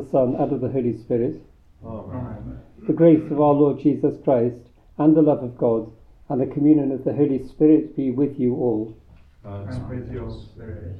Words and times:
the 0.00 0.10
Son, 0.10 0.34
and 0.36 0.52
of 0.52 0.60
the 0.60 0.68
Holy 0.68 0.96
Spirit, 0.96 1.42
Amen. 1.84 2.60
the 2.86 2.92
grace 2.92 3.30
of 3.30 3.40
our 3.40 3.52
Lord 3.52 3.80
Jesus 3.80 4.16
Christ, 4.24 4.60
and 4.98 5.16
the 5.16 5.22
love 5.22 5.42
of 5.42 5.56
God, 5.56 5.90
and 6.28 6.40
the 6.40 6.46
communion 6.46 6.92
of 6.92 7.04
the 7.04 7.14
Holy 7.14 7.46
Spirit 7.46 7.96
be 7.96 8.10
with 8.10 8.38
you 8.38 8.54
all. 8.54 8.96
And 9.44 9.88
with 9.88 10.12
your 10.12 10.30
spirit. 10.30 10.96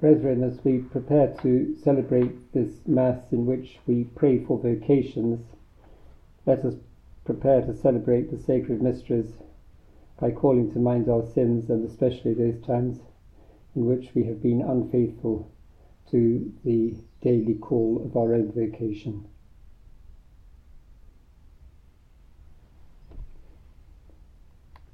Brethren, 0.00 0.42
as 0.42 0.62
we 0.64 0.78
prepare 0.78 1.34
to 1.42 1.76
celebrate 1.82 2.52
this 2.52 2.80
Mass 2.86 3.32
in 3.32 3.46
which 3.46 3.78
we 3.86 4.04
pray 4.04 4.44
for 4.44 4.58
vocations, 4.58 5.40
let 6.46 6.64
us 6.64 6.74
prepare 7.24 7.62
to 7.62 7.74
celebrate 7.74 8.30
the 8.30 8.38
sacred 8.38 8.82
mysteries 8.82 9.32
by 10.20 10.30
calling 10.30 10.72
to 10.72 10.78
mind 10.78 11.08
our 11.08 11.24
sins 11.32 11.70
and 11.70 11.88
especially 11.88 12.34
those 12.34 12.60
times 12.66 13.00
in 13.74 13.86
which 13.86 14.14
we 14.14 14.24
have 14.24 14.42
been 14.42 14.62
unfaithful 14.62 15.50
to 16.10 16.52
the 16.64 16.94
daily 17.24 17.54
call 17.54 18.02
of 18.04 18.16
our 18.16 18.34
own 18.34 18.52
vocation. 18.52 19.26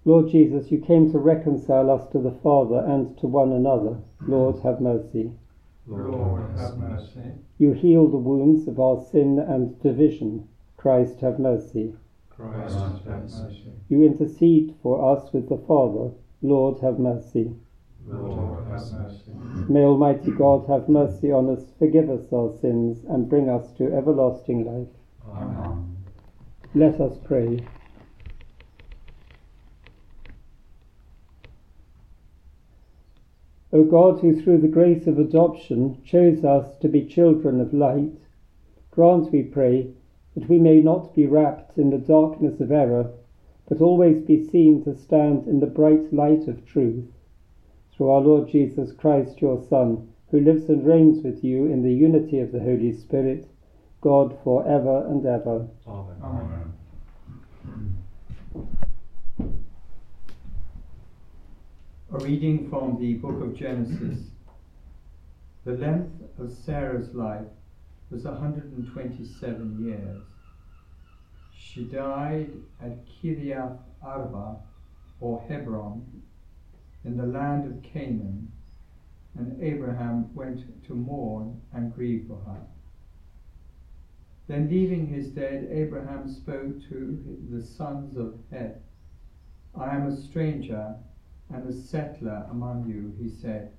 Lord 0.04 0.30
Jesus, 0.30 0.70
you 0.70 0.78
came 0.78 1.12
to 1.12 1.18
reconcile 1.18 1.90
us 1.90 2.10
to 2.12 2.18
the 2.18 2.38
Father 2.42 2.78
and 2.86 3.18
to 3.18 3.26
one 3.26 3.52
another. 3.52 3.98
Lord, 4.26 4.62
have 4.62 4.80
mercy. 4.80 5.32
Lord, 5.86 6.56
have 6.56 6.78
mercy. 6.78 7.32
You 7.58 7.72
heal 7.72 8.08
the 8.08 8.16
wounds 8.16 8.66
of 8.66 8.80
our 8.80 9.04
sin 9.12 9.38
and 9.38 9.80
division. 9.82 10.48
Christ, 10.76 11.20
have 11.20 11.38
mercy. 11.38 11.94
Christ, 12.30 12.78
have 12.78 13.24
mercy. 13.24 13.72
You 13.88 14.02
intercede 14.04 14.74
for 14.82 15.14
us 15.14 15.32
with 15.32 15.48
the 15.48 15.58
Father. 15.58 16.12
Lord, 16.40 16.80
have 16.80 16.98
mercy. 16.98 17.52
Lord, 18.06 18.66
have 18.68 18.92
mercy. 18.92 19.32
May 19.68 19.84
Almighty 19.84 20.30
God 20.30 20.66
have 20.68 20.88
mercy 20.88 21.30
on 21.30 21.50
us, 21.50 21.64
forgive 21.78 22.10
us 22.10 22.32
our 22.32 22.52
sins, 22.60 23.04
and 23.08 23.28
bring 23.28 23.48
us 23.48 23.72
to 23.78 23.92
everlasting 23.92 24.64
life. 24.64 24.88
Amen. 25.28 25.96
Let 26.74 27.00
us 27.00 27.18
pray. 27.24 27.66
O 33.72 33.84
God, 33.84 34.20
who 34.20 34.40
through 34.40 34.58
the 34.58 34.68
grace 34.68 35.06
of 35.06 35.18
adoption 35.18 36.02
chose 36.04 36.44
us 36.44 36.76
to 36.78 36.88
be 36.88 37.04
children 37.04 37.60
of 37.60 37.72
light, 37.72 38.18
grant, 38.90 39.30
we 39.30 39.42
pray, 39.42 39.92
that 40.34 40.48
we 40.48 40.58
may 40.58 40.80
not 40.80 41.14
be 41.14 41.26
wrapped 41.26 41.78
in 41.78 41.90
the 41.90 41.98
darkness 41.98 42.60
of 42.60 42.72
error, 42.72 43.12
but 43.68 43.80
always 43.80 44.22
be 44.22 44.44
seen 44.44 44.82
to 44.82 44.96
stand 44.96 45.46
in 45.46 45.60
the 45.60 45.66
bright 45.66 46.12
light 46.12 46.48
of 46.48 46.66
truth. 46.66 47.06
Through 48.00 48.12
our 48.12 48.22
Lord 48.22 48.48
Jesus 48.48 48.92
Christ, 48.92 49.42
your 49.42 49.62
Son, 49.68 50.08
who 50.30 50.40
lives 50.40 50.70
and 50.70 50.86
reigns 50.86 51.22
with 51.22 51.44
you 51.44 51.66
in 51.66 51.82
the 51.82 51.92
unity 51.92 52.40
of 52.40 52.50
the 52.50 52.58
Holy 52.58 52.94
Spirit, 52.94 53.46
God 54.00 54.38
for 54.42 54.66
ever 54.66 55.06
and 55.06 55.26
ever. 55.26 55.68
Amen. 55.86 56.72
A 62.10 62.18
reading 62.20 62.70
from 62.70 62.98
the 62.98 63.16
book 63.16 63.42
of 63.42 63.54
Genesis. 63.54 64.30
The 65.66 65.72
length 65.72 66.22
of 66.38 66.50
Sarah's 66.64 67.14
life 67.14 67.52
was 68.10 68.24
127 68.24 69.84
years. 69.84 70.22
She 71.54 71.84
died 71.84 72.52
at 72.82 73.04
Kiriath 73.06 73.76
Arba, 74.02 74.56
or 75.20 75.44
Hebron, 75.50 76.22
in 77.04 77.16
the 77.16 77.26
land 77.26 77.66
of 77.66 77.82
Canaan, 77.82 78.52
and 79.34 79.62
Abraham 79.62 80.34
went 80.34 80.84
to 80.84 80.94
mourn 80.94 81.60
and 81.72 81.94
grieve 81.94 82.26
for 82.28 82.36
her. 82.40 82.66
Then, 84.46 84.68
leaving 84.68 85.06
his 85.06 85.30
dead, 85.30 85.68
Abraham 85.70 86.28
spoke 86.28 86.82
to 86.88 87.38
the 87.50 87.62
sons 87.62 88.16
of 88.16 88.38
Heth. 88.50 88.82
I 89.74 89.94
am 89.94 90.06
a 90.06 90.16
stranger 90.16 90.96
and 91.48 91.68
a 91.68 91.72
settler 91.72 92.46
among 92.50 92.88
you, 92.88 93.14
he 93.18 93.28
said. 93.28 93.70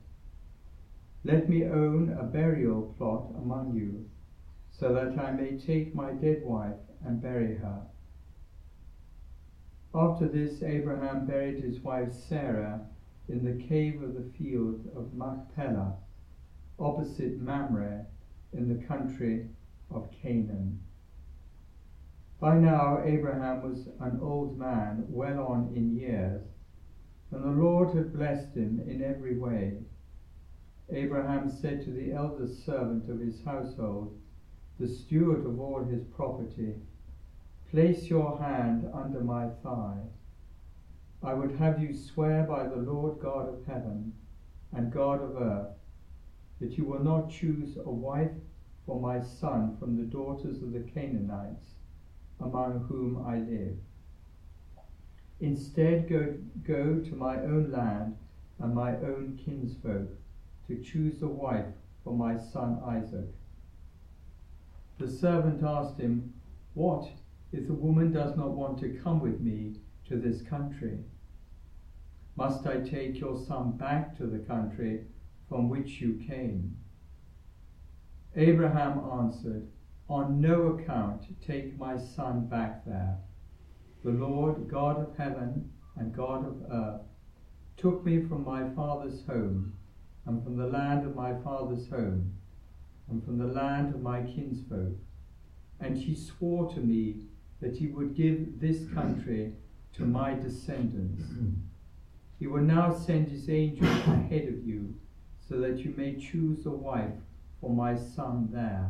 Let 1.23 1.49
me 1.49 1.65
own 1.65 2.15
a 2.17 2.23
burial 2.23 2.95
plot 2.97 3.35
among 3.37 3.75
you, 3.75 4.09
so 4.71 4.93
that 4.93 5.19
I 5.19 5.31
may 5.31 5.59
take 5.59 5.93
my 5.93 6.11
dead 6.11 6.43
wife 6.43 6.79
and 7.05 7.21
bury 7.21 7.55
her. 7.55 7.81
After 9.93 10.27
this, 10.27 10.63
Abraham 10.63 11.27
buried 11.27 11.61
his 11.61 11.81
wife 11.81 12.13
Sarah 12.13 12.87
in 13.31 13.43
the 13.43 13.63
cave 13.65 14.03
of 14.03 14.13
the 14.13 14.29
field 14.37 14.85
of 14.95 15.13
Machpelah, 15.13 15.97
opposite 16.77 17.39
Mamre, 17.39 18.05
in 18.53 18.67
the 18.67 18.85
country 18.85 19.49
of 19.89 20.11
Canaan. 20.11 20.79
By 22.39 22.59
now, 22.59 23.03
Abraham 23.03 23.63
was 23.63 23.87
an 23.99 24.19
old 24.21 24.57
man, 24.57 25.05
well 25.09 25.47
on 25.47 25.73
in 25.75 25.95
years 25.95 26.43
and 27.31 27.45
the 27.45 27.63
Lord 27.63 27.91
had 27.95 28.13
blessed 28.13 28.55
him 28.55 28.83
in 28.85 29.01
every 29.01 29.37
way. 29.37 29.77
Abraham 30.89 31.49
said 31.49 31.81
to 31.85 31.91
the 31.91 32.11
eldest 32.11 32.65
servant 32.65 33.07
of 33.07 33.19
his 33.19 33.41
household, 33.45 34.13
the 34.77 34.87
steward 34.87 35.45
of 35.45 35.57
all 35.59 35.81
his 35.81 36.03
property, 36.03 36.75
Place 37.69 38.09
your 38.09 38.37
hand 38.37 38.89
under 38.93 39.21
my 39.21 39.47
thigh. 39.63 40.01
I 41.23 41.35
would 41.35 41.51
have 41.57 41.79
you 41.79 41.93
swear 41.93 42.43
by 42.43 42.67
the 42.67 42.77
Lord 42.77 43.19
God 43.19 43.47
of 43.47 43.63
heaven 43.67 44.13
and 44.71 44.91
God 44.91 45.21
of 45.21 45.39
earth 45.39 45.75
that 46.59 46.79
you 46.79 46.83
will 46.83 47.03
not 47.03 47.29
choose 47.29 47.77
a 47.77 47.91
wife 47.91 48.31
for 48.87 48.99
my 48.99 49.21
son 49.21 49.77
from 49.77 49.97
the 49.97 50.03
daughters 50.03 50.63
of 50.63 50.73
the 50.73 50.79
Canaanites 50.79 51.75
among 52.39 52.85
whom 52.89 53.23
I 53.23 53.37
live. 53.37 53.77
Instead, 55.39 56.09
go, 56.09 56.35
go 56.63 56.99
to 56.99 57.15
my 57.15 57.37
own 57.37 57.71
land 57.71 58.17
and 58.57 58.73
my 58.73 58.95
own 58.97 59.39
kinsfolk 59.45 60.09
to 60.67 60.81
choose 60.81 61.21
a 61.21 61.27
wife 61.27 61.73
for 62.03 62.15
my 62.15 62.35
son 62.35 62.81
Isaac. 62.83 63.29
The 64.97 65.09
servant 65.09 65.63
asked 65.63 65.99
him, 65.99 66.33
What 66.73 67.07
if 67.51 67.67
the 67.67 67.73
woman 67.73 68.11
does 68.11 68.35
not 68.35 68.51
want 68.51 68.79
to 68.79 68.99
come 69.03 69.19
with 69.19 69.39
me 69.39 69.75
to 70.09 70.17
this 70.17 70.41
country? 70.41 70.97
Must 72.35 72.65
I 72.65 72.79
take 72.79 73.19
your 73.19 73.37
son 73.37 73.77
back 73.77 74.17
to 74.17 74.25
the 74.25 74.39
country 74.39 75.05
from 75.49 75.69
which 75.69 75.99
you 75.99 76.21
came? 76.27 76.77
Abraham 78.35 78.99
answered, 79.19 79.67
On 80.07 80.39
no 80.39 80.67
account 80.67 81.25
take 81.45 81.77
my 81.77 81.97
son 81.97 82.47
back 82.47 82.85
there. 82.85 83.17
The 84.03 84.11
Lord, 84.11 84.69
God 84.69 84.99
of 84.99 85.15
heaven 85.17 85.71
and 85.97 86.15
God 86.15 86.47
of 86.47 86.71
earth, 86.71 87.01
took 87.75 88.05
me 88.05 88.21
from 88.21 88.45
my 88.45 88.69
father's 88.75 89.25
home, 89.25 89.73
and 90.25 90.43
from 90.43 90.55
the 90.55 90.67
land 90.67 91.05
of 91.05 91.15
my 91.15 91.33
father's 91.43 91.89
home, 91.89 92.33
and 93.09 93.23
from 93.23 93.37
the 93.37 93.47
land 93.47 93.93
of 93.93 94.01
my 94.01 94.21
kinsfolk. 94.21 94.95
And 95.79 95.97
he 95.97 96.15
swore 96.15 96.71
to 96.73 96.79
me 96.79 97.25
that 97.59 97.75
he 97.75 97.87
would 97.87 98.15
give 98.15 98.59
this 98.59 98.87
country 98.93 99.53
to 99.93 100.03
my 100.03 100.33
descendants. 100.33 101.23
He 102.41 102.47
will 102.47 102.63
now 102.63 102.91
send 102.91 103.27
his 103.27 103.47
angel 103.51 103.85
ahead 103.85 104.47
of 104.47 104.65
you, 104.65 104.95
so 105.47 105.59
that 105.59 105.77
you 105.85 105.93
may 105.95 106.15
choose 106.15 106.65
a 106.65 106.71
wife 106.71 107.13
for 107.59 107.69
my 107.69 107.95
son 107.95 108.49
there. 108.51 108.89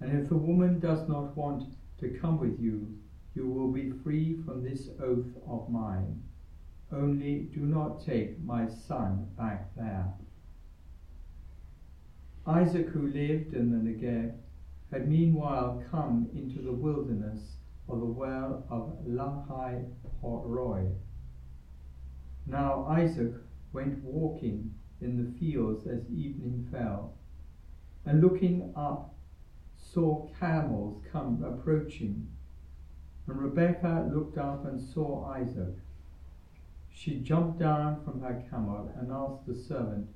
And 0.00 0.18
if 0.18 0.28
the 0.28 0.36
woman 0.36 0.80
does 0.80 1.08
not 1.08 1.36
want 1.36 1.62
to 2.00 2.08
come 2.08 2.40
with 2.40 2.58
you, 2.58 2.92
you 3.36 3.48
will 3.48 3.70
be 3.70 3.92
free 4.02 4.36
from 4.44 4.64
this 4.64 4.88
oath 5.00 5.28
of 5.46 5.70
mine. 5.70 6.24
Only 6.90 7.42
do 7.54 7.60
not 7.60 8.04
take 8.04 8.42
my 8.42 8.66
son 8.66 9.28
back 9.38 9.72
there. 9.76 10.12
Isaac, 12.48 12.88
who 12.88 13.12
lived 13.12 13.54
in 13.54 13.70
the 13.70 13.78
Negev, 13.78 14.34
had 14.90 15.08
meanwhile 15.08 15.84
come 15.88 16.28
into 16.34 16.60
the 16.62 16.72
wilderness 16.72 17.58
of 17.88 18.00
the 18.00 18.06
well 18.06 18.66
of 18.68 18.98
Lahai 19.06 19.84
Roi. 20.20 20.88
Now 22.46 22.86
Isaac 22.86 23.34
went 23.72 24.04
walking 24.04 24.74
in 25.00 25.24
the 25.24 25.38
fields 25.38 25.86
as 25.86 26.10
evening 26.10 26.68
fell, 26.70 27.14
and 28.04 28.20
looking 28.20 28.72
up, 28.76 29.14
saw 29.76 30.28
camels 30.38 31.02
come 31.12 31.42
approaching 31.42 32.28
and 33.26 33.40
Rebekah 33.40 34.10
looked 34.12 34.36
up 34.36 34.66
and 34.66 34.80
saw 34.80 35.30
Isaac. 35.30 35.74
She 36.90 37.20
jumped 37.20 37.58
down 37.58 38.04
from 38.04 38.20
her 38.20 38.44
camel 38.50 38.92
and 38.96 39.10
asked 39.10 39.46
the 39.46 39.54
servant, 39.54 40.08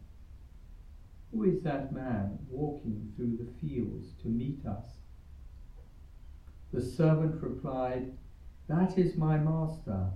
Who 1.32 1.44
is 1.44 1.62
that 1.62 1.92
man 1.92 2.38
walking 2.50 3.12
through 3.16 3.38
the 3.38 3.50
fields 3.60 4.12
to 4.22 4.28
meet 4.28 4.64
us? 4.66 4.98
The 6.72 6.82
servant 6.82 7.42
replied, 7.42 8.12
That 8.66 8.98
is 8.98 9.16
my 9.16 9.38
master. 9.38 10.10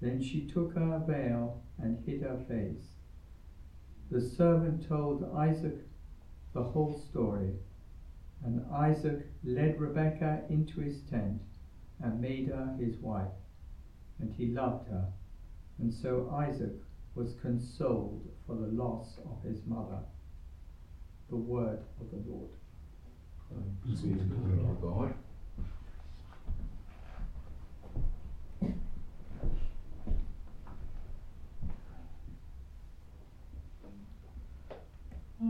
Then 0.00 0.22
she 0.22 0.46
took 0.46 0.74
her 0.74 1.02
veil 1.06 1.62
and 1.78 2.04
hid 2.06 2.22
her 2.22 2.38
face. 2.48 2.92
The 4.10 4.20
servant 4.20 4.86
told 4.88 5.30
Isaac, 5.36 5.86
the 6.54 6.62
whole 6.62 6.98
story. 7.10 7.52
And 8.44 8.64
Isaac 8.72 9.26
led 9.44 9.80
Rebekah 9.80 10.44
into 10.48 10.80
his 10.80 11.00
tent 11.02 11.42
and 12.00 12.20
made 12.20 12.48
her 12.48 12.76
his 12.78 12.96
wife, 12.98 13.32
and 14.20 14.32
he 14.32 14.46
loved 14.46 14.88
her. 14.88 15.08
And 15.78 15.92
so 15.92 16.32
Isaac 16.32 16.74
was 17.14 17.34
consoled 17.42 18.28
for 18.46 18.54
the 18.54 18.68
loss 18.68 19.18
of 19.18 19.42
his 19.42 19.66
mother. 19.66 19.98
The 21.28 21.36
word 21.36 21.80
of 22.00 22.10
the 22.10 22.30
Lord. 22.30 22.50
Thanks 23.84 24.00
be 24.00 24.14
to 24.14 24.78
God. 24.80 25.14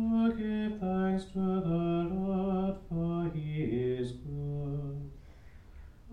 Oh, 0.00 0.30
give 0.30 0.78
thanks 0.78 1.24
to 1.32 1.38
the 1.38 2.08
Lord, 2.14 2.76
for 2.88 3.30
he 3.34 3.64
is 3.64 4.12
good. 4.12 5.10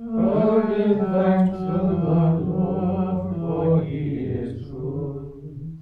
Oh, 0.01 0.61
give 0.61 0.97
thanks 0.97 1.51
to 1.51 1.65
the 1.65 1.93
Lord, 1.93 3.35
for 3.35 3.83
he 3.85 4.25
is 4.25 4.63
good. 4.63 5.77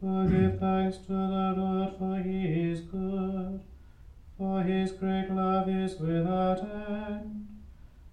Oh, 0.00 0.28
give 0.28 0.60
thanks 0.60 0.98
to 0.98 1.12
the 1.12 1.54
Lord, 1.56 1.90
for 1.98 2.18
he 2.22 2.70
is 2.70 2.80
good. 2.82 3.60
For 4.38 4.62
his 4.62 4.92
great 4.92 5.28
love 5.30 5.68
is 5.68 5.98
without 5.98 6.60
end. 6.60 7.48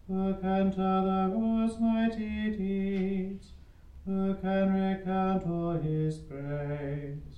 Who 0.07 0.33
can 0.42 0.74
tell 0.74 1.03
the 1.03 1.31
Lord's 1.35 1.80
mighty 1.80 2.57
deeds? 2.57 3.51
Who 4.07 4.33
can 4.42 4.74
recount 4.74 5.45
all 5.45 5.77
his 5.77 6.18
praise? 6.18 7.28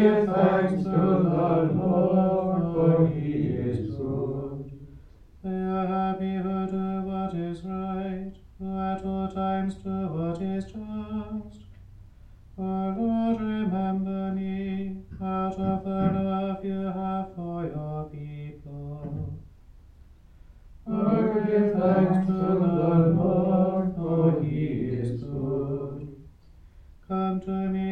Give 0.00 0.24
thanks 0.34 0.82
to 0.84 0.88
the 0.88 1.68
Lord, 1.74 2.60
for 2.72 3.06
he 3.08 3.32
is 3.48 3.94
good. 3.96 4.72
They 5.44 5.50
are 5.50 5.86
happy 5.86 6.36
who 6.36 6.66
do 6.68 7.02
what 7.02 7.34
is 7.34 7.62
right, 7.64 8.32
who 8.58 8.78
at 8.80 9.04
all 9.04 9.28
times 9.28 9.74
do 9.74 9.90
what 9.90 10.40
is 10.40 10.64
just. 10.64 11.64
O 12.56 12.94
Lord, 12.96 13.40
remember 13.42 14.32
me 14.32 15.02
out 15.22 15.58
of 15.60 15.84
the 15.84 16.20
love 16.22 16.64
you 16.64 16.80
have 16.80 17.34
for 17.36 17.66
your 17.66 18.04
people. 18.10 19.38
Oh, 20.86 21.44
give 21.46 21.74
thanks 21.74 22.26
to 22.26 22.32
the 22.32 22.56
Lord, 23.20 23.94
for 23.96 24.40
he 24.42 24.64
is 24.64 25.22
good. 25.22 26.16
Come 27.06 27.40
to 27.42 27.50
me, 27.50 27.89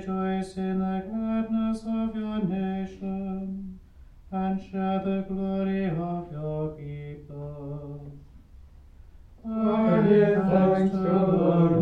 rejoice 0.00 0.56
in 0.56 0.78
the 0.78 1.04
gladness 1.08 1.82
of 1.86 2.16
your 2.16 2.42
nation, 2.44 3.78
and 4.30 4.60
share 4.60 5.02
the 5.04 5.26
glory 5.28 5.86
of 5.86 6.32
your 6.32 6.68
people. 6.70 8.12
Oh, 9.44 10.02
give 10.02 10.36
thanks 10.36 10.90
to 10.92 10.96
the 10.96 11.12
Lord, 11.12 11.72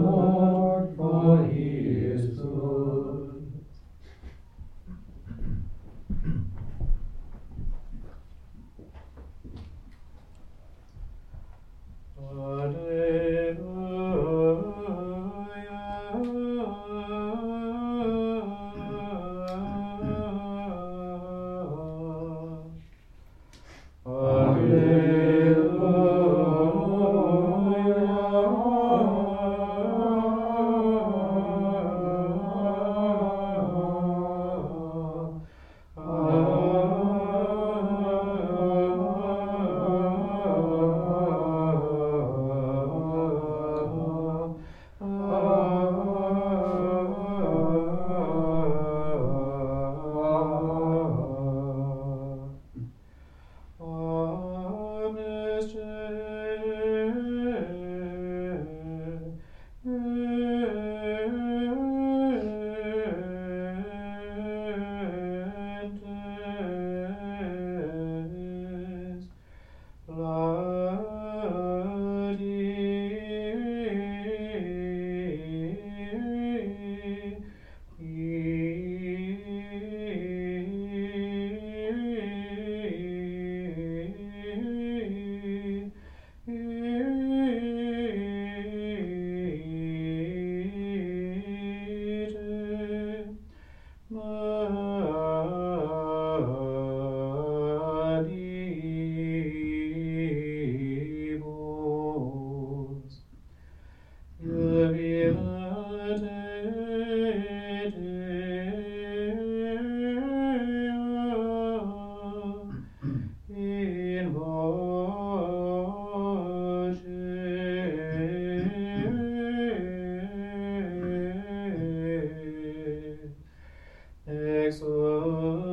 Alleluia. 125.09 125.67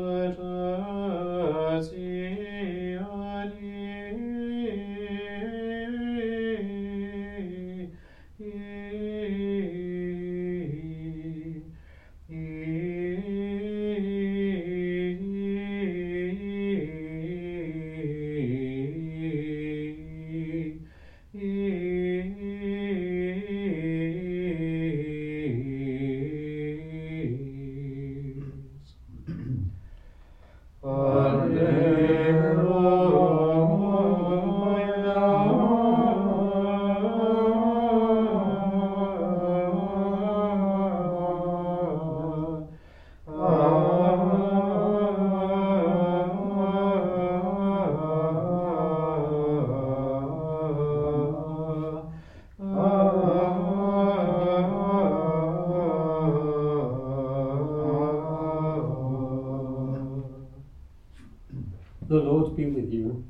The 62.07 62.17
Lord 62.17 62.55
be 62.55 62.67
with 62.67 62.93
you. 62.93 63.25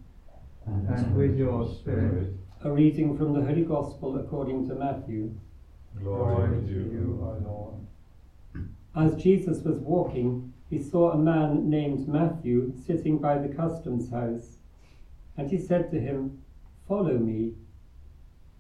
And 0.66 1.16
with 1.16 1.38
your 1.38 1.66
spirit. 1.66 2.34
A 2.62 2.70
reading 2.70 3.18
from 3.18 3.32
the 3.32 3.42
Holy 3.42 3.62
Gospel 3.62 4.20
according 4.20 4.68
to 4.68 4.76
Matthew. 4.76 5.34
Glory 5.98 6.62
to 6.66 6.74
you, 6.74 7.18
O 7.22 7.38
Lord. 7.48 8.68
As 8.94 9.24
Jesus 9.24 9.64
was 9.64 9.78
walking, 9.78 10.52
he 10.70 10.84
saw 10.84 11.12
a 11.12 11.18
man 11.18 11.70
named 11.70 12.10
Matthew 12.10 12.74
sitting 12.86 13.20
by 13.20 13.38
the 13.38 13.48
customs 13.48 14.12
house. 14.12 14.58
And 15.38 15.50
he 15.50 15.58
said 15.58 15.90
to 15.92 16.00
him, 16.00 16.42
Follow 16.86 17.18
me. 17.18 17.54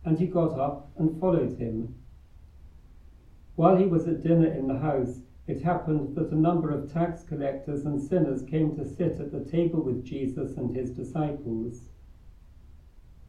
And 0.06 0.18
he 0.18 0.28
got 0.28 0.58
up 0.58 0.92
and 0.98 1.20
followed 1.20 1.58
him. 1.60 1.94
While 3.58 3.76
he 3.76 3.86
was 3.86 4.08
at 4.08 4.24
dinner 4.24 4.48
in 4.48 4.68
the 4.68 4.80
house, 4.80 5.24
it 5.48 5.62
happened 5.62 6.16
that 6.16 6.32
a 6.32 6.36
number 6.36 6.72
of 6.72 6.92
tax 6.92 7.24
collectors 7.24 7.86
and 7.86 8.02
sinners 8.02 8.42
came 8.44 8.76
to 8.76 8.84
sit 8.84 9.20
at 9.20 9.32
the 9.32 9.46
table 9.46 9.82
with 9.82 10.04
Jesus 10.04 10.58
and 10.58 10.76
his 10.76 10.90
disciples. 10.90 11.90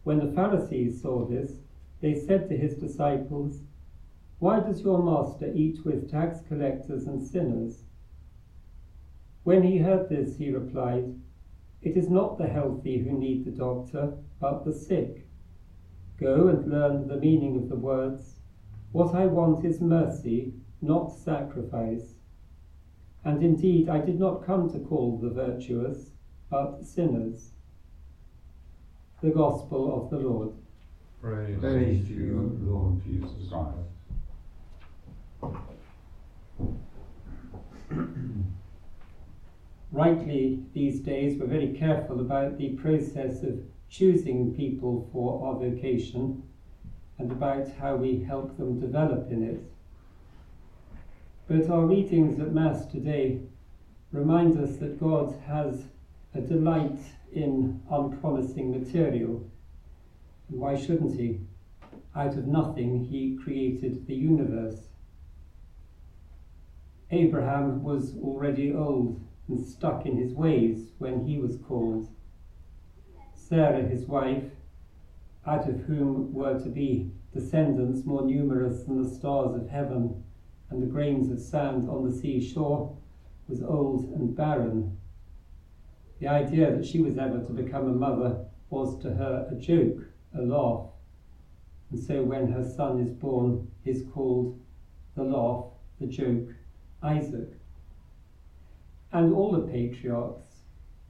When 0.02 0.18
the 0.18 0.32
Pharisees 0.32 1.02
saw 1.02 1.26
this, 1.26 1.58
they 2.00 2.14
said 2.14 2.48
to 2.48 2.56
his 2.56 2.76
disciples, 2.76 3.60
Why 4.38 4.60
does 4.60 4.80
your 4.80 5.02
master 5.02 5.52
eat 5.54 5.84
with 5.84 6.10
tax 6.10 6.40
collectors 6.48 7.06
and 7.06 7.22
sinners? 7.22 7.84
When 9.44 9.62
he 9.62 9.78
heard 9.78 10.08
this, 10.08 10.38
he 10.38 10.50
replied, 10.50 11.14
It 11.82 11.96
is 11.96 12.08
not 12.08 12.38
the 12.38 12.46
healthy 12.46 12.98
who 12.98 13.18
need 13.18 13.44
the 13.44 13.50
doctor, 13.50 14.14
but 14.40 14.64
the 14.64 14.72
sick. 14.72 15.26
Go 16.18 16.48
and 16.48 16.70
learn 16.70 17.08
the 17.08 17.18
meaning 17.18 17.56
of 17.56 17.68
the 17.68 17.76
words, 17.76 18.36
What 18.92 19.14
I 19.14 19.26
want 19.26 19.66
is 19.66 19.80
mercy, 19.82 20.54
not 20.86 21.12
sacrifice. 21.12 22.14
And 23.24 23.42
indeed, 23.42 23.88
I 23.88 23.98
did 23.98 24.20
not 24.20 24.46
come 24.46 24.70
to 24.70 24.78
call 24.78 25.18
the 25.18 25.30
virtuous, 25.30 26.10
but 26.48 26.84
sinners. 26.84 27.50
The 29.22 29.30
Gospel 29.30 30.00
of 30.00 30.10
the 30.10 30.18
Lord. 30.18 30.52
Praise, 31.20 31.58
Praise 31.58 32.06
to 32.06 32.12
you, 32.12 32.58
Lord 32.62 33.02
Jesus 33.04 33.48
Christ. 33.50 33.96
Rightly, 39.92 40.62
these 40.72 41.00
days, 41.00 41.38
we're 41.38 41.46
very 41.46 41.72
careful 41.72 42.20
about 42.20 42.58
the 42.58 42.70
process 42.70 43.42
of 43.42 43.60
choosing 43.88 44.54
people 44.54 45.08
for 45.12 45.46
our 45.46 45.54
vocation 45.54 46.42
and 47.18 47.32
about 47.32 47.68
how 47.80 47.96
we 47.96 48.22
help 48.22 48.56
them 48.56 48.78
develop 48.78 49.30
in 49.30 49.42
it. 49.42 49.60
But 51.48 51.70
our 51.70 51.86
readings 51.86 52.40
at 52.40 52.52
Mass 52.52 52.86
today 52.86 53.40
remind 54.10 54.58
us 54.58 54.78
that 54.78 54.98
God 54.98 55.32
has 55.46 55.84
a 56.34 56.40
delight 56.40 56.98
in 57.32 57.82
unpromising 57.88 58.72
material. 58.72 59.48
Why 60.48 60.74
shouldn't 60.74 61.14
He? 61.14 61.42
Out 62.16 62.36
of 62.36 62.48
nothing, 62.48 63.04
He 63.04 63.36
created 63.36 64.08
the 64.08 64.16
universe. 64.16 64.88
Abraham 67.12 67.84
was 67.84 68.16
already 68.18 68.74
old 68.74 69.20
and 69.46 69.64
stuck 69.64 70.04
in 70.04 70.16
his 70.16 70.34
ways 70.34 70.90
when 70.98 71.24
he 71.24 71.38
was 71.38 71.58
called. 71.58 72.08
Sarah, 73.32 73.82
his 73.82 74.06
wife, 74.06 74.50
out 75.46 75.68
of 75.68 75.82
whom 75.82 76.34
were 76.34 76.58
to 76.58 76.68
be 76.68 77.12
descendants 77.32 78.04
more 78.04 78.22
numerous 78.26 78.82
than 78.82 79.00
the 79.00 79.08
stars 79.08 79.54
of 79.54 79.68
heaven 79.68 80.24
and 80.70 80.82
the 80.82 80.86
grains 80.86 81.30
of 81.30 81.40
sand 81.40 81.88
on 81.88 82.08
the 82.08 82.16
seashore, 82.16 82.96
was 83.48 83.62
old 83.62 84.12
and 84.14 84.36
barren. 84.36 84.98
The 86.18 86.28
idea 86.28 86.74
that 86.74 86.86
she 86.86 87.00
was 87.00 87.18
ever 87.18 87.40
to 87.40 87.52
become 87.52 87.88
a 87.88 87.92
mother 87.92 88.44
was 88.70 89.00
to 89.02 89.14
her 89.14 89.48
a 89.50 89.54
joke, 89.54 90.00
a 90.36 90.42
laugh. 90.42 90.86
And 91.90 92.00
so 92.00 92.22
when 92.22 92.50
her 92.50 92.64
son 92.64 92.98
is 92.98 93.10
born, 93.10 93.68
he's 93.84 94.02
called 94.12 94.58
the 95.14 95.22
laugh, 95.22 95.66
the 96.00 96.06
joke, 96.06 96.48
Isaac. 97.02 97.50
And 99.12 99.32
all 99.32 99.52
the 99.52 99.60
patriarchs, 99.60 100.62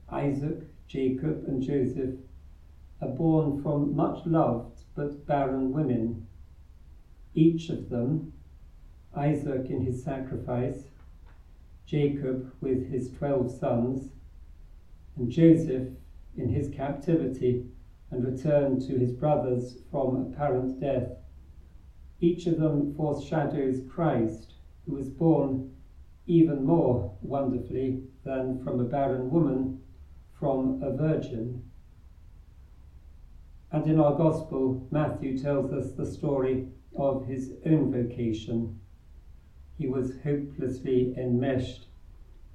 Isaac, 0.09 0.59
Jacob, 0.87 1.45
and 1.47 1.61
Joseph, 1.61 2.15
are 3.01 3.09
born 3.09 3.61
from 3.61 3.95
much 3.95 4.25
loved 4.25 4.81
but 4.95 5.25
barren 5.25 5.71
women. 5.71 6.25
Each 7.33 7.69
of 7.69 7.89
them, 7.89 8.33
Isaac 9.17 9.71
in 9.71 9.83
his 9.83 10.03
sacrifice, 10.03 10.83
Jacob 11.87 12.51
with 12.61 12.91
his 12.91 13.09
twelve 13.11 13.51
sons, 13.51 14.11
and 15.15 15.31
Joseph 15.31 15.89
in 16.37 16.49
his 16.49 16.69
captivity 16.69 17.65
and 18.11 18.23
return 18.23 18.79
to 18.81 18.97
his 18.99 19.11
brothers 19.11 19.79
from 19.89 20.15
apparent 20.17 20.79
death. 20.79 21.09
Each 22.21 22.45
of 22.45 22.59
them 22.59 22.93
foreshadows 22.93 23.81
Christ, 23.89 24.53
who 24.85 24.93
was 24.93 25.09
born 25.09 25.71
even 26.27 26.63
more 26.63 27.17
wonderfully 27.21 28.03
than 28.23 28.63
from 28.63 28.79
a 28.79 28.83
barren 28.83 29.31
woman, 29.31 29.81
from 30.39 30.81
a 30.83 30.95
virgin. 30.95 31.63
And 33.71 33.87
in 33.87 33.99
our 33.99 34.15
Gospel, 34.15 34.87
Matthew 34.91 35.37
tells 35.37 35.73
us 35.73 35.93
the 35.93 36.05
story 36.05 36.67
of 36.95 37.25
his 37.25 37.53
own 37.65 37.91
vocation. 37.91 38.79
He 39.77 39.87
was 39.87 40.17
hopelessly 40.23 41.13
enmeshed 41.17 41.87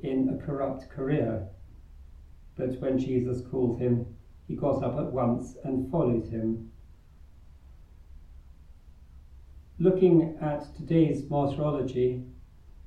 in 0.00 0.28
a 0.28 0.36
corrupt 0.44 0.88
career, 0.90 1.48
but 2.56 2.80
when 2.80 2.98
Jesus 2.98 3.46
called 3.46 3.78
him, 3.78 4.06
he 4.48 4.54
got 4.54 4.82
up 4.82 4.98
at 4.98 5.12
once 5.12 5.56
and 5.64 5.90
followed 5.90 6.26
him. 6.26 6.72
Looking 9.78 10.36
at 10.40 10.74
today's 10.76 11.28
martyrology, 11.30 12.24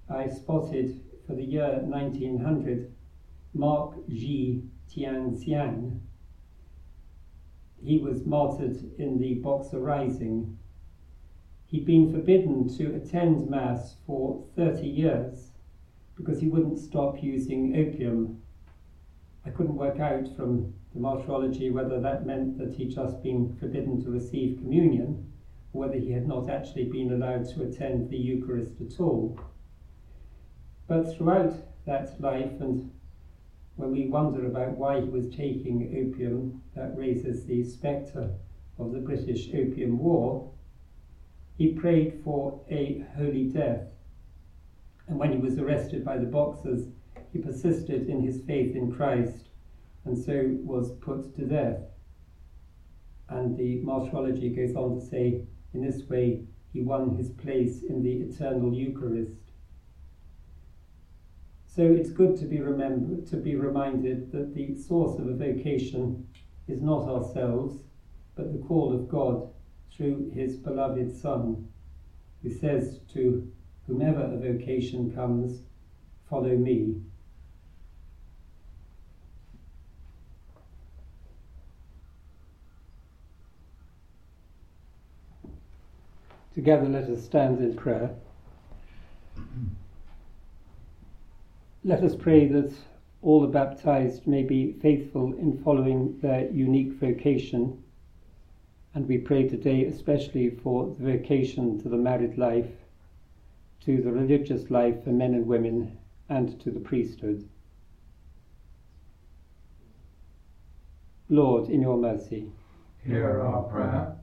I 0.10 0.28
spotted 0.28 1.02
for 1.26 1.34
the 1.34 1.44
year 1.44 1.80
1900 1.82 2.94
Mark 3.54 4.08
Ji 4.08 4.64
Tianxiang. 4.90 6.00
He 7.82 7.98
was 7.98 8.26
martyred 8.26 8.78
in 8.98 9.18
the 9.18 9.36
Boxer 9.36 9.80
Rising. 9.80 10.58
He'd 11.68 11.86
been 11.86 12.12
forbidden 12.12 12.70
to 12.78 12.94
attend 12.94 13.50
Mass 13.50 13.98
for 14.06 14.46
30 14.56 14.88
years 14.88 15.52
because 16.16 16.40
he 16.40 16.48
wouldn't 16.48 16.78
stop 16.78 17.24
using 17.24 17.76
opium. 17.76 18.42
I 19.44 19.50
couldn't 19.50 19.76
work 19.76 20.00
out 20.00 20.36
from 20.36 20.74
the 20.94 21.00
martyrology 21.00 21.72
whether 21.72 22.00
that 22.00 22.26
meant 22.26 22.58
that 22.60 22.74
he'd 22.76 22.92
just 22.92 23.22
been 23.24 23.56
forbidden 23.60 24.02
to 24.04 24.12
receive 24.12 24.60
communion 24.60 25.32
or 25.74 25.82
whether 25.82 25.98
he 25.98 26.12
had 26.12 26.28
not 26.28 26.50
actually 26.50 26.86
been 26.86 27.12
allowed 27.12 27.46
to 27.50 27.64
attend 27.64 28.10
the 28.10 28.18
Eucharist 28.18 28.80
at 28.80 29.00
all. 29.00 29.38
But 30.88 31.16
throughout 31.16 31.56
that 31.86 32.22
life, 32.22 32.62
and 32.62 32.92
when 33.76 33.92
we 33.92 34.08
wonder 34.08 34.46
about 34.46 34.78
why 34.78 35.02
he 35.02 35.10
was 35.10 35.30
taking 35.30 35.92
opium, 35.94 36.62
that 36.76 36.96
raises 36.96 37.46
the 37.46 37.64
spectre 37.64 38.30
of 38.78 38.92
the 38.92 39.00
British 39.00 39.50
Opium 39.54 39.98
War, 39.98 40.52
he 41.58 41.74
prayed 41.74 42.22
for 42.24 42.62
a 42.70 43.06
holy 43.16 43.46
death. 43.46 43.88
And 45.08 45.18
when 45.18 45.32
he 45.32 45.38
was 45.38 45.58
arrested 45.58 46.04
by 46.04 46.18
the 46.18 46.26
Boxers, 46.26 46.88
he 47.32 47.40
persisted 47.40 48.10
in 48.10 48.22
his 48.22 48.42
faith 48.42 48.76
in 48.76 48.92
Christ 48.92 49.50
and 50.06 50.18
so 50.18 50.58
was 50.64 50.92
put 51.02 51.36
to 51.36 51.46
death. 51.46 51.80
And 53.30 53.58
the 53.58 53.82
martyrology 53.82 54.50
goes 54.50 54.76
on 54.76 55.00
to 55.00 55.06
say, 55.06 55.42
in 55.74 55.82
this 55.82 56.08
way, 56.08 56.44
he 56.72 56.82
won 56.82 57.16
his 57.16 57.30
place 57.30 57.84
in 57.84 58.04
the 58.04 58.14
eternal 58.14 58.74
Eucharist. 58.74 59.38
So 61.66 61.84
it's 61.84 62.12
good 62.12 62.38
to 62.38 62.46
be 62.46 62.62
remembered, 62.62 63.28
to 63.28 63.38
be 63.38 63.56
reminded 63.56 64.32
that 64.32 64.54
the 64.54 64.76
source 64.76 65.20
of 65.20 65.28
a 65.28 65.34
vocation 65.34 66.28
is 66.68 66.82
not 66.82 67.08
ourselves, 67.10 67.84
but 68.36 68.54
the 68.54 68.66
call 68.66 68.94
of 68.94 69.10
God 69.10 69.50
through 69.96 70.32
his 70.34 70.56
beloved 70.56 71.16
Son, 71.16 71.68
who 72.44 72.52
says 72.52 73.00
to 73.14 73.52
whomever 73.88 74.22
a 74.22 74.38
vocation 74.38 75.14
comes, 75.14 75.62
follow 76.30 76.56
me. 76.56 76.96
Together 86.54 86.88
let 86.88 87.10
us 87.10 87.24
stand 87.24 87.60
in 87.60 87.76
prayer. 87.76 88.12
Let 91.84 92.02
us 92.02 92.16
pray 92.16 92.48
that 92.48 92.74
all 93.22 93.42
the 93.42 93.48
baptized 93.48 94.26
may 94.26 94.42
be 94.42 94.74
faithful 94.82 95.34
in 95.34 95.62
following 95.64 96.18
their 96.22 96.50
unique 96.52 96.94
vocation. 96.94 97.84
And 98.96 99.10
we 99.10 99.18
pray 99.18 99.46
today 99.50 99.84
especially 99.84 100.50
for 100.50 100.88
the 100.88 101.04
vocation 101.04 101.82
to 101.82 101.90
the 101.90 101.98
married 101.98 102.38
life, 102.38 102.72
to 103.82 104.02
the 104.02 104.12
religious 104.12 104.72
life 104.72 105.04
for 105.04 105.10
men 105.10 105.34
and 105.34 105.46
women, 105.46 105.98
and 106.30 106.58
to 106.62 106.72
the 106.72 106.80
priesthood. 106.80 107.46
Lord, 111.28 111.70
in 111.70 111.82
your 111.82 111.98
mercy, 111.98 112.50
Hear 113.06 113.42
our 113.42 113.64
prayer. 113.64 114.16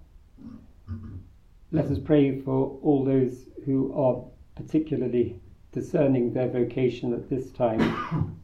Let 1.71 1.85
us 1.85 1.99
pray 1.99 2.41
for 2.41 2.79
all 2.83 3.05
those 3.05 3.45
who 3.67 3.93
are 3.93 4.25
particularly 4.57 5.39
discerning 5.73 6.33
their 6.33 6.49
vocation 6.49 7.13
at 7.13 7.29
this 7.29 7.51
time. 7.53 8.41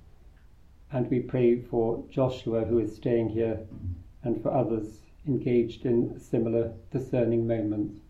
and 0.92 1.11
we 1.11 1.20
pray 1.20 1.58
for 1.58 2.04
Joshua, 2.11 2.66
who 2.66 2.78
is 2.78 2.94
staying 2.94 3.30
here, 3.30 3.61
and 4.23 4.42
for 4.42 4.52
others 4.52 5.00
engaged 5.28 5.85
in 5.85 6.18
similar 6.18 6.73
discerning 6.90 7.47
moments. 7.47 8.00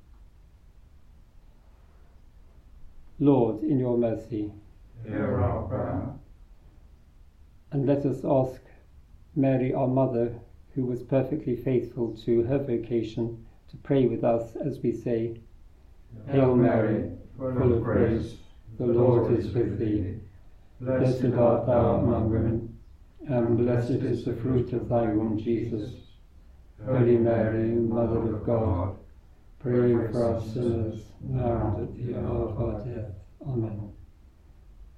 Lord, 3.19 3.63
in 3.65 3.79
your 3.79 3.99
mercy, 3.99 4.53
Hear 5.05 5.41
our 5.41 5.63
prayer. 5.69 6.11
and 7.73 7.87
let 7.87 8.07
us 8.07 8.25
ask 8.25 8.61
Mary, 9.35 9.75
our 9.75 9.89
mother, 9.89 10.35
who 10.75 10.85
was 10.85 11.03
perfectly 11.03 11.57
faithful 11.57 12.17
to 12.25 12.45
her 12.45 12.59
vocation, 12.59 13.45
to 13.71 13.77
pray 13.79 14.07
with 14.07 14.23
us 14.25 14.55
as 14.57 14.79
we 14.81 14.93
say, 14.93 15.41
Hail 16.31 16.55
Mary, 16.55 17.11
full 17.37 17.73
of 17.75 17.83
grace, 17.83 18.37
the 18.79 18.87
Lord 18.87 19.37
is 19.39 19.51
with 19.53 19.79
thee. 19.79 20.15
Blessed 20.81 21.35
art 21.37 21.67
thou 21.67 21.97
among 21.97 22.31
women, 22.31 22.79
and 23.27 23.59
blessed 23.59 23.91
is 23.91 24.25
the 24.25 24.35
fruit 24.35 24.73
of 24.73 24.89
thy 24.89 25.13
womb, 25.13 25.39
Jesus. 25.39 25.91
Holy 26.87 27.17
Mary, 27.17 27.71
Mother 27.71 28.35
of 28.35 28.47
God, 28.47 28.97
pray 29.59 29.93
for 30.13 30.37
us 30.37 30.53
sinners, 30.53 31.03
now 31.21 31.75
and 31.77 31.89
at 31.89 32.07
the 32.07 32.19
hour 32.19 32.49
of 32.49 32.61
our 32.61 32.81
death. 32.85 33.13
Amen. 33.47 33.93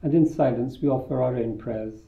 And 0.03 0.15
in 0.15 0.27
silence 0.27 0.79
we 0.81 0.89
offer 0.89 1.23
our 1.23 1.37
own 1.37 1.59
prayers. 1.59 2.01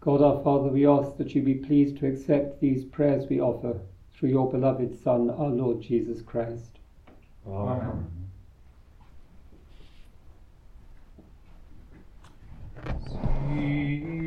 God 0.00 0.20
our 0.20 0.42
Father, 0.42 0.68
we 0.68 0.86
ask 0.86 1.16
that 1.16 1.34
you 1.34 1.42
be 1.42 1.54
pleased 1.54 1.96
to 1.98 2.06
accept 2.06 2.60
these 2.60 2.84
prayers 2.84 3.24
we 3.30 3.40
offer 3.40 3.80
through 4.12 4.28
your 4.28 4.50
beloved 4.50 5.02
Son, 5.02 5.30
our 5.30 5.48
Lord 5.48 5.80
Jesus 5.80 6.20
Christ. 6.20 6.78
Amen. 7.46 8.06
In 13.56 14.23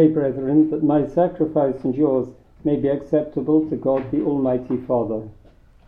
Pray, 0.00 0.08
brethren, 0.08 0.70
that 0.70 0.82
my 0.82 1.06
sacrifice 1.06 1.84
and 1.84 1.94
yours 1.94 2.26
may 2.64 2.76
be 2.76 2.88
acceptable 2.88 3.68
to 3.68 3.76
God 3.76 4.10
the 4.10 4.22
Almighty 4.22 4.78
Father. 4.78 5.28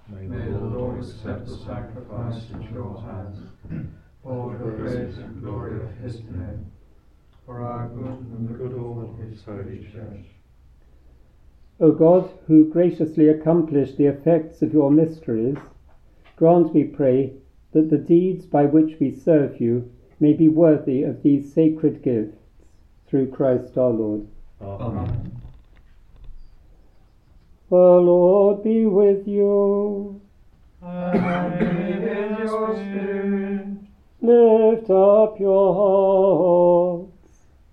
May 0.07 0.27
the 0.27 0.59
Lord 0.59 0.99
accept 0.99 1.47
the 1.47 1.57
sacrifice 1.57 2.45
at 2.53 2.71
your 2.75 3.01
hands, 3.01 3.39
for 4.23 4.55
the 4.59 4.71
praise 4.73 5.17
and 5.17 5.41
glory 5.41 5.81
of 5.81 5.91
his 6.03 6.17
name, 6.25 6.71
for 7.47 7.63
our 7.63 7.89
good 7.89 8.05
and 8.05 8.51
the 8.51 8.53
good 8.53 8.75
of 8.75 9.17
his 9.17 9.43
holy 9.45 9.89
church. 9.91 10.27
O 11.81 11.91
God, 11.93 12.29
who 12.47 12.69
graciously 12.69 13.31
accomplished 13.31 13.97
the 13.97 14.09
effects 14.09 14.61
of 14.61 14.75
your 14.75 14.91
mysteries, 14.91 15.57
grant, 16.37 16.75
we 16.75 16.85
pray, 16.85 17.33
that 17.73 17.89
the 17.89 17.97
deeds 17.97 18.45
by 18.45 18.67
which 18.67 19.01
we 19.01 19.11
serve 19.11 19.59
you 19.59 19.91
may 20.21 20.35
be 20.35 20.49
worthy 20.49 21.03
of 21.03 21.23
these 21.23 21.55
sacred 21.55 22.03
gifts, 22.03 22.42
through 23.13 23.31
Christ 23.31 23.77
our 23.77 23.91
Lord. 23.91 24.27
Amen. 24.63 25.37
The 27.69 27.77
Lord 27.77 28.65
be 28.65 28.87
with 28.87 29.29
you. 29.29 30.19
And 30.81 31.61
with 31.61 32.41
your 32.41 32.75
spirit, 32.75 33.67
Lift 34.23 34.89
up 34.89 35.39
your 35.39 35.75
hearts. 35.75 37.13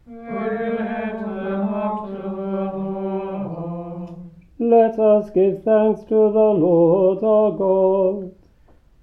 we 0.07 0.15
lift 0.15 0.77
them 0.77 1.73
up 1.73 2.07
to 2.07 2.21
the 2.21 2.77
Lord. 2.77 4.15
Let 4.59 4.99
us 4.99 5.29
give 5.29 5.63
thanks 5.63 6.01
to 6.01 6.15
the 6.15 6.49
Lord 6.65 7.23
our 7.23 7.51
God. 7.53 8.35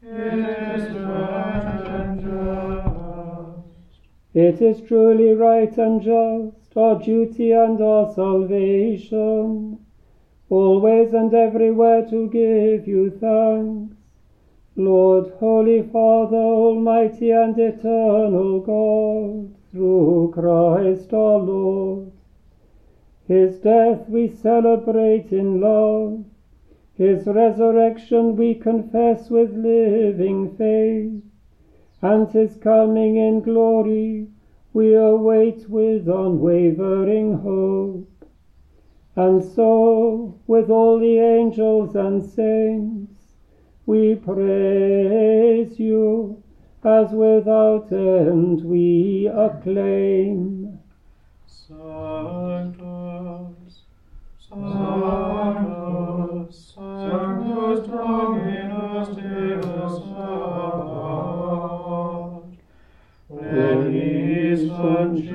It 0.02 0.34
is 0.34 0.92
right 0.98 1.02
and 1.02 1.44
just. 1.44 1.55
It 4.36 4.60
is 4.60 4.82
truly 4.82 5.32
right 5.32 5.78
and 5.78 6.02
just, 6.02 6.76
our 6.76 7.02
duty 7.02 7.52
and 7.52 7.80
our 7.80 8.12
salvation, 8.12 9.78
always 10.50 11.14
and 11.14 11.32
everywhere 11.32 12.04
to 12.10 12.28
give 12.28 12.86
you 12.86 13.08
thanks. 13.08 13.96
Lord, 14.76 15.28
Holy 15.40 15.80
Father, 15.80 16.36
Almighty 16.36 17.30
and 17.30 17.58
Eternal 17.58 18.60
God, 18.60 19.54
through 19.72 20.32
Christ 20.34 21.14
our 21.14 21.38
Lord. 21.38 22.12
His 23.26 23.58
death 23.58 24.06
we 24.10 24.28
celebrate 24.28 25.32
in 25.32 25.62
love. 25.62 26.26
His 26.92 27.26
resurrection 27.26 28.36
we 28.36 28.54
confess 28.54 29.30
with 29.30 29.56
living 29.56 30.54
faith 30.58 31.22
and 32.12 32.30
his 32.30 32.56
coming 32.56 33.16
in 33.16 33.40
glory 33.40 34.28
we 34.72 34.94
await 34.94 35.68
with 35.70 36.06
unwavering 36.06 37.32
hope. 37.38 38.28
And 39.16 39.42
so, 39.42 40.38
with 40.46 40.68
all 40.68 40.98
the 40.98 41.18
angels 41.18 41.96
and 41.96 42.22
saints, 42.22 43.16
we 43.86 44.14
praise 44.14 45.80
you, 45.80 46.42
as 46.84 47.12
without 47.12 47.90
end 47.90 48.62
we 48.64 49.30
acclaim. 49.32 50.65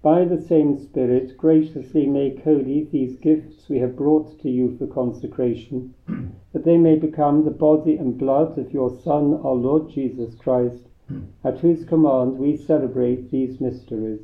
by 0.00 0.24
the 0.24 0.40
same 0.40 0.76
Spirit, 0.76 1.36
graciously 1.36 2.06
make 2.06 2.44
holy 2.44 2.84
these 2.84 3.16
gifts 3.16 3.68
we 3.68 3.78
have 3.78 3.96
brought 3.96 4.38
to 4.40 4.48
you 4.48 4.76
for 4.78 4.86
consecration, 4.86 5.92
that 6.52 6.64
they 6.64 6.78
may 6.78 6.96
become 6.96 7.44
the 7.44 7.50
body 7.50 7.96
and 7.96 8.16
blood 8.16 8.56
of 8.56 8.72
your 8.72 8.90
Son, 8.90 9.34
our 9.42 9.54
Lord 9.54 9.90
Jesus 9.90 10.36
Christ, 10.36 10.88
hmm. 11.08 11.22
at 11.42 11.58
whose 11.58 11.84
command 11.84 12.38
we 12.38 12.56
celebrate 12.56 13.32
these 13.32 13.60
mysteries. 13.60 14.20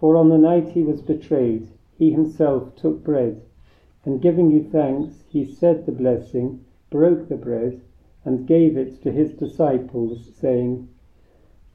For 0.00 0.16
on 0.16 0.30
the 0.30 0.38
night 0.38 0.70
he 0.70 0.82
was 0.82 1.02
betrayed, 1.02 1.68
he 1.98 2.10
himself 2.10 2.74
took 2.74 3.04
bread, 3.04 3.42
and 4.04 4.22
giving 4.22 4.50
you 4.50 4.62
thanks, 4.62 5.24
he 5.28 5.44
said 5.44 5.84
the 5.84 5.92
blessing, 5.92 6.64
broke 6.88 7.28
the 7.28 7.36
bread, 7.36 7.82
and 8.24 8.46
gave 8.46 8.78
it 8.78 9.02
to 9.02 9.12
his 9.12 9.34
disciples, 9.34 10.30
saying, 10.34 10.88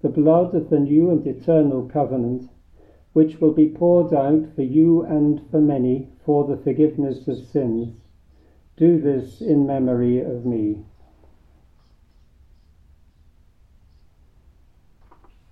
the 0.00 0.08
blood 0.08 0.54
of 0.54 0.70
the 0.70 0.78
new 0.78 1.10
and 1.10 1.26
eternal 1.26 1.88
covenant, 1.88 2.48
which 3.12 3.40
will 3.40 3.52
be 3.52 3.68
poured 3.68 4.14
out 4.14 4.46
for 4.54 4.62
you 4.62 5.02
and 5.02 5.40
for 5.50 5.60
many 5.60 6.08
for 6.24 6.46
the 6.46 6.56
forgiveness 6.62 7.26
of 7.26 7.38
sins. 7.38 7.96
Do 8.76 9.00
this 9.00 9.40
in 9.40 9.66
memory 9.66 10.20
of 10.20 10.46
me. 10.46 10.84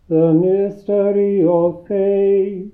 The 0.09 0.33
mystery 0.33 1.45
of 1.45 1.85
faith. 1.89 2.73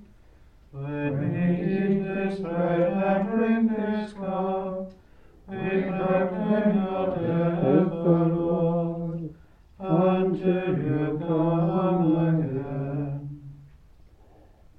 When 0.73 1.19
we 1.19 1.41
eat 1.63 2.03
this 2.03 2.39
bread 2.41 2.93
and 2.93 3.29
drink 3.31 3.77
this 3.77 4.13
cup, 4.13 4.93
we 5.49 5.57
proclaim 5.57 6.85
your 6.85 7.17
death, 7.17 8.42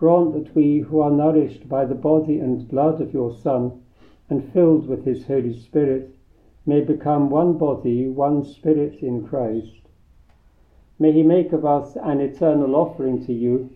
grant 0.00 0.32
that 0.32 0.54
we 0.54 0.78
who 0.78 0.98
are 0.98 1.10
nourished 1.10 1.68
by 1.68 1.84
the 1.84 1.94
body 1.94 2.38
and 2.38 2.66
blood 2.68 3.02
of 3.02 3.12
your 3.12 3.30
Son, 3.34 3.70
and 4.30 4.50
filled 4.50 4.88
with 4.88 5.04
his 5.04 5.26
Holy 5.26 5.52
Spirit, 5.52 6.16
may 6.64 6.80
become 6.80 7.28
one 7.28 7.58
body, 7.58 8.08
one 8.08 8.42
spirit 8.42 9.02
in 9.02 9.22
Christ. 9.22 9.90
May 10.98 11.12
he 11.12 11.22
make 11.22 11.52
of 11.52 11.66
us 11.66 11.98
an 12.02 12.18
eternal 12.18 12.76
offering 12.76 13.22
to 13.26 13.34
you, 13.34 13.68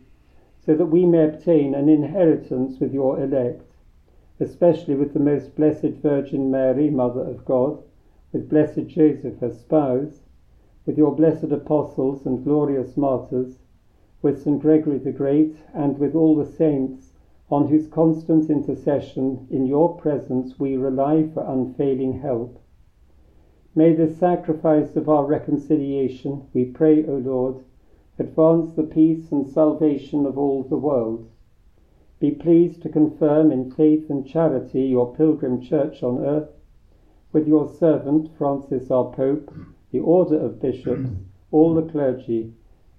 so 0.65 0.75
that 0.75 0.87
we 0.87 1.05
may 1.05 1.25
obtain 1.25 1.75
an 1.75 1.91
inheritance 1.91 2.81
with 2.81 2.95
your 2.95 3.21
elect, 3.21 3.71
especially 4.41 4.95
with 4.95 5.13
the 5.13 5.21
most 5.21 5.55
blessed 5.55 6.01
Virgin 6.01 6.51
Mary, 6.51 6.89
Mother 6.89 7.21
of 7.21 7.45
God, 7.45 7.83
with 8.33 8.49
blessed 8.49 8.87
Joseph, 8.87 9.41
her 9.41 9.51
spouse, 9.51 10.23
with 10.87 10.97
your 10.97 11.15
blessed 11.15 11.53
apostles 11.53 12.25
and 12.25 12.43
glorious 12.43 12.97
martyrs, 12.97 13.59
with 14.25 14.43
St. 14.43 14.59
Gregory 14.59 14.97
the 14.97 15.13
Great, 15.13 15.55
and 15.75 15.99
with 15.99 16.15
all 16.15 16.35
the 16.35 16.47
saints, 16.47 17.13
on 17.51 17.69
whose 17.69 17.87
constant 17.87 18.49
intercession 18.49 19.47
in 19.51 19.67
your 19.67 19.99
presence 19.99 20.59
we 20.59 20.79
rely 20.79 21.29
for 21.35 21.45
unfailing 21.47 22.21
help. 22.21 22.59
May 23.75 23.93
this 23.93 24.17
sacrifice 24.17 24.97
of 24.97 25.11
our 25.11 25.27
reconciliation, 25.27 26.47
we 26.55 26.65
pray, 26.65 27.05
O 27.07 27.17
Lord, 27.19 27.57
advance 28.19 28.73
the 28.73 28.85
peace 28.85 29.31
and 29.31 29.47
salvation 29.47 30.25
of 30.25 30.39
all 30.39 30.63
the 30.63 30.79
world. 30.79 31.29
Be 32.19 32.31
pleased 32.31 32.81
to 32.85 32.89
confirm 32.89 33.53
in 33.53 33.71
faith 33.73 34.09
and 34.09 34.27
charity 34.27 34.85
your 34.85 35.15
pilgrim 35.15 35.61
church 35.61 36.03
on 36.03 36.25
earth, 36.25 36.49
with 37.31 37.47
your 37.47 37.69
servant 37.69 38.31
Francis 38.39 38.91
our 38.91 39.13
Pope, 39.13 39.53
the 39.91 40.01
order 40.01 40.41
of 40.41 40.63
bishops, 40.63 41.11
all 41.51 41.75
the 41.75 41.83
clergy, 41.83 42.55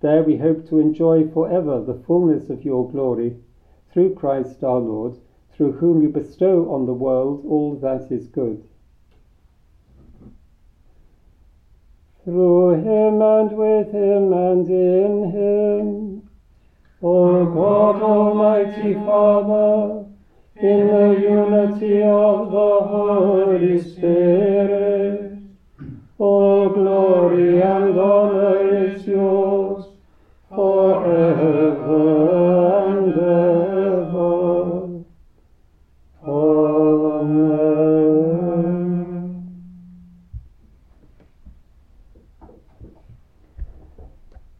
There 0.00 0.22
we 0.22 0.36
hope 0.36 0.68
to 0.68 0.78
enjoy 0.78 1.28
forever 1.28 1.82
the 1.82 2.02
fullness 2.06 2.50
of 2.50 2.64
your 2.64 2.90
glory, 2.90 3.36
through 3.92 4.14
Christ 4.14 4.62
our 4.62 4.78
Lord, 4.78 5.16
through 5.52 5.72
whom 5.72 6.02
you 6.02 6.10
bestow 6.10 6.70
on 6.70 6.84
the 6.84 6.92
world 6.92 7.44
all 7.48 7.76
that 7.76 8.12
is 8.12 8.26
good. 8.26 8.62
Through 12.24 12.82
him 12.82 13.22
and 13.22 13.56
with 13.56 13.92
him 13.92 14.32
and 14.34 14.68
in 14.68 15.30
him, 15.30 16.28
O 17.02 17.46
God, 17.46 18.02
Almighty 18.02 18.94
Father, 18.94 20.04
in 20.56 20.86
the 20.88 21.20
unity 21.20 22.02
of 22.02 22.50
the 22.50 22.80
Holy 22.80 23.80
Spirit. 23.80 25.38
All 26.18 26.70
glory 26.70 27.62
and 27.62 27.98
honor 27.98 28.84
is 28.84 29.06
yours 29.06 29.55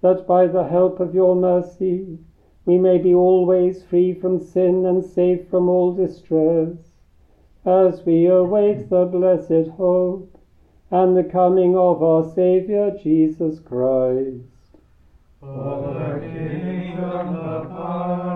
that 0.00 0.26
by 0.26 0.46
the 0.46 0.64
help 0.64 1.00
of 1.00 1.14
your 1.14 1.34
mercy 1.34 2.18
we 2.66 2.76
may 2.78 2.98
be 2.98 3.14
always 3.14 3.84
free 3.84 4.12
from 4.12 4.40
sin 4.40 4.84
and 4.84 5.04
safe 5.04 5.48
from 5.48 5.68
all 5.68 5.94
distress, 5.94 6.76
as 7.64 8.04
we 8.04 8.26
await 8.26 8.90
the 8.90 9.06
blessed 9.06 9.70
hope 9.76 10.36
and 10.90 11.16
the 11.16 11.24
coming 11.24 11.76
of 11.76 12.02
our 12.02 12.24
Saviour 12.34 12.90
Jesus 13.02 13.60
Christ. 13.60 14.42
The 15.40 15.46
the 15.46 15.52
power, 17.68 18.35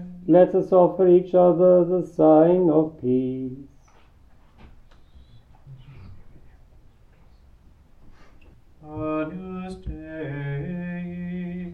Let 0.31 0.55
us 0.55 0.71
offer 0.71 1.09
each 1.09 1.33
other 1.35 1.83
the 1.83 2.07
sign 2.07 2.69
of 2.69 3.01
peace. 3.01 3.51
Agnus 8.81 9.75
Dei, 9.85 11.73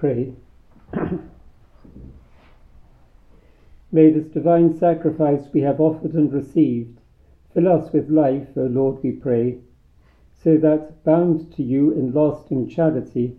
pray. 0.00 0.32
May 3.92 4.10
this 4.10 4.28
divine 4.28 4.78
sacrifice 4.78 5.48
we 5.52 5.62
have 5.62 5.80
offered 5.80 6.12
and 6.12 6.32
received 6.32 7.00
fill 7.52 7.68
us 7.68 7.92
with 7.92 8.08
life, 8.08 8.48
O 8.56 8.62
Lord, 8.62 9.02
we 9.02 9.12
pray, 9.12 9.58
so 10.32 10.56
that, 10.58 11.02
bound 11.04 11.52
to 11.56 11.62
you 11.62 11.90
in 11.90 12.12
lasting 12.12 12.68
charity, 12.68 13.36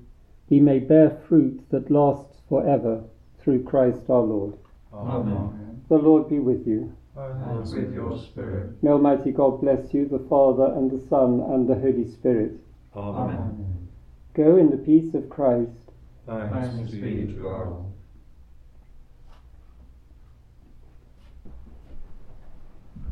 we 0.49 0.59
may 0.59 0.79
bear 0.79 1.21
fruit 1.27 1.61
that 1.69 1.91
lasts 1.91 2.41
forever, 2.49 3.03
through 3.39 3.63
Christ 3.63 4.09
our 4.09 4.23
Lord. 4.23 4.55
Amen. 4.91 5.83
The 5.87 5.97
Lord 5.97 6.27
be 6.27 6.39
with 6.39 6.67
you. 6.67 6.93
And 7.15 7.61
with 7.61 7.93
your 7.93 8.17
spirit. 8.17 8.83
May 8.83 8.91
Almighty 8.91 9.31
God 9.31 9.61
bless 9.61 9.93
you, 9.93 10.07
the 10.07 10.25
Father, 10.27 10.73
and 10.75 10.91
the 10.91 11.07
Son, 11.07 11.39
and 11.39 11.69
the 11.69 11.75
Holy 11.75 12.09
Spirit. 12.11 12.59
Amen. 12.95 13.87
Go 14.33 14.57
in 14.57 14.71
the 14.71 14.77
peace 14.77 15.13
of 15.13 15.29
Christ. 15.29 15.88
Thanks 16.29 16.91
be 16.91 17.25
to 17.25 17.33
God. 17.41 17.88